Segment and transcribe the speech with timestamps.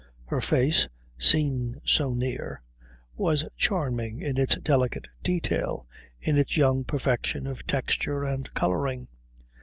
[0.25, 0.87] Her face,
[1.19, 2.63] seen so near,
[3.15, 5.85] was charming in its delicate detail,
[6.19, 9.09] in its young perfection of texture and colouring.